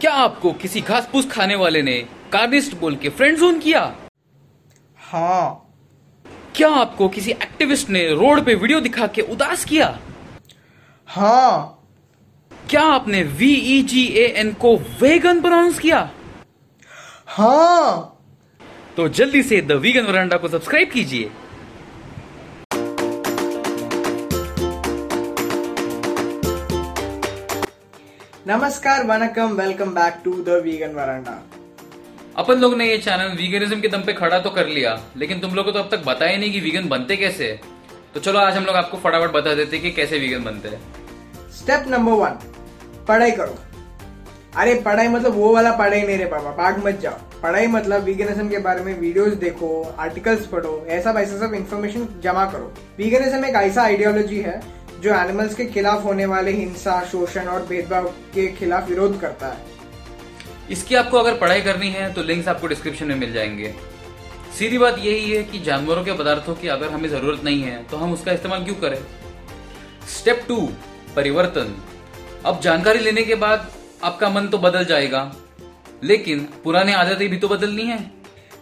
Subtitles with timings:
[0.00, 1.96] क्या आपको किसी घास फूस खाने वाले ने
[2.32, 3.80] कार्निस्ट बोल के फ्रेंड जोन किया?
[4.98, 5.64] हाँ।
[6.56, 9.98] क्या आपको किसी एक्टिविस्ट ने रोड पे वीडियो दिखा के उदास किया?
[11.06, 11.74] हाँ।
[12.70, 16.10] क्या आपने V E G A N को वेगन प्रोनाउंस किया?
[17.26, 18.14] हाँ।
[18.96, 21.30] तो जल्दी से द वीगन वरांडा को सब्सक्राइब कीजिए।
[28.48, 31.32] नमस्कार vanakkam welcome back to the vegan veranda
[32.36, 35.54] अपन लोग ने ये चैनल वीगनिज्म के दम पे खड़ा तो कर लिया लेकिन तुम
[35.54, 37.60] लोग को तो अब तक बताया नहीं कि वीगन बनते कैसे है।
[38.14, 40.80] तो चलो आज हम लोग आपको फटाफट बता देते हैं कि कैसे वीगन बनते हैं।
[41.58, 42.38] स्टेप नंबर वन
[43.08, 43.58] पढ़ाई करो।
[44.56, 48.48] अरे पढ़ाई मतलब वो वाला पढ़ाई नहीं रे पापा भाग मत जाओ। पढ़ाई मतलब वीगनिज्म
[48.48, 53.62] के बारे में वीडियोस देखो आर्टिकल्स पढ़ो ऐसा वैसा सब इन्फॉर्मेशन जमा करो। वीगनिज्म एक
[53.62, 54.60] ऐसा आइडियोलॉजी है
[55.00, 59.66] जो एनिमल्स के खिलाफ होने वाले हिंसा शोषण और भेदभाव के खिलाफ विरोध करता है।
[60.70, 63.74] इसकी आपको अगर पढ़ाई करनी है तो लिंक्स आपको डिस्क्रिप्शन में मिल जाएँगे।
[64.58, 67.96] सीधी बात यही है कि जानवरों के पदार्थों की अगर हमें ज़रूरत नहीं है तो
[67.96, 68.98] हम उसका इस्तेमाल क्यों करें?
[70.08, 70.56] स्टेप टू
[71.16, 71.74] परिवर्तन।
[72.46, 73.70] अब जानकारी लेने के बाद
[74.04, 75.20] आपका मन तो बदल जाएगा
[76.04, 77.98] लेकिन पुराने आदतें भी तो बदलनी है।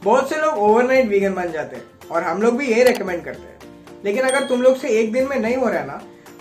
[0.04, 3.42] बहुत से लोग ओवरनाइट वीगन बन जाते हैं और हम लोग भी यही रेकमेंड करते
[3.42, 6.00] हैं। लेकिन अगर तुम लोग से एक दिन में नहीं हो रहा ना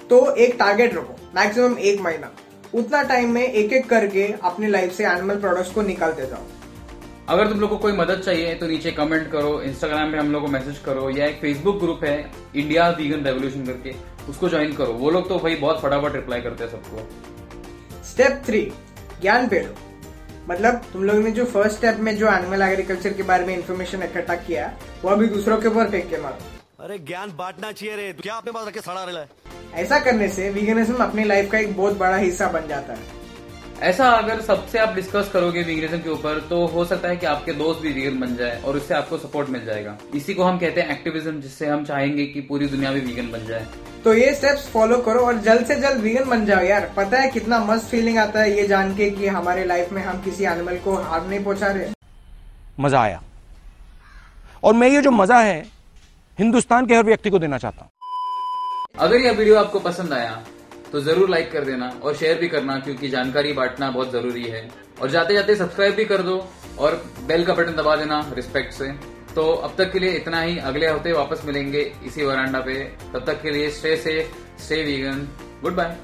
[0.09, 2.31] तो एक टारगेट रखो मैक्सिमम एक महीना।
[2.73, 6.43] उतना टाइम में एक एक करके अपनी लाइफ से एनिमल प्रोडक्ट्स को निकालते जाओ
[7.29, 10.41] अगर तुम लोग को कोई मदद चाहिए तो नीचे कमेंट करो इंस्टाग्राम पे हम लोग
[10.41, 12.17] को मैसेज करो या एक फेसबुक ग्रुप है
[12.55, 13.93] इंडिया वीगन रेवोल्यूशन करके
[14.29, 18.61] उसको ज्वाइन करो। वो लोग तो भाई बहुत फटाफट रिप्लाई करते हैं सबको। स्टेप थ्री
[19.21, 19.73] ज्ञान पेड़ो।
[20.49, 24.03] मतलब तुम लोग ने जो फ़र्स्ट स्टेप में जो एनिमल एग्रीकल्चर के बारे में इन्फॉर्मेशन
[24.03, 26.54] इकट्ठा किया वो अभी दूसरों के ऊपर फेंक के मारो।
[26.85, 30.49] अरे ज्ञान बांटना चाहिए रे। क्या अपने पास रखे सड़ा रहा है ऐसा करने से
[30.49, 33.23] वीगनिज्म अपनी लाइफ का एक बहुत बड़ा हिस्सा बन जाता है।
[33.81, 37.53] ऐसा अगर सबसे आप डिस्कस करोगे वीगनिज्म के ऊपर तो हो सकता है कि आपके
[37.53, 40.81] दोस्त भी वीगन बन जाए और उससे आपको सपोर्ट मिल जाएगा। इसी को हम कहते
[40.81, 43.67] हैं एक्टिविज्म जिससे हम चाहेंगे कि पूरी दुनिया भी वीगन बन जाए।
[44.03, 47.31] तो ये स्टेप्स फॉलो करो और जल्द से जल्द वीगन बन जाओ यार। पता है
[47.31, 50.77] कितना मस्त फीलिंग आता है ये जान के कि हमारे लाइफ में हम किसी एनिमल
[50.85, 51.91] को हार्म नहीं पहुँचा रहे।
[52.79, 53.21] मज़ा आया।
[54.63, 55.63] और मैं ये जो मज़ा है
[56.37, 57.91] हिंदुस्तान के हर व्यक्ति को देना चाहता हूँ।
[58.99, 60.43] अगर यह वीडियो आपको पसंद आया
[60.91, 64.67] तो ज़रूर लाइक कर देना और शेयर भी करना, क्योंकि जानकारी बांटना बहुत ज़रूरी है।
[65.01, 66.37] और जाते जाते सब्सक्राइब भी कर दो
[66.79, 66.95] और
[67.27, 68.91] बेल का बटन दबा देना रिस्पेक्ट से।
[69.35, 72.73] तो अब तक के लिए इतना ही। अगले हफ़्ते वापस मिलेंगे इसी वरांडा पे।
[73.13, 75.27] तब तक के लिए stay safe stay vegan
[75.75, 75.97] goodbye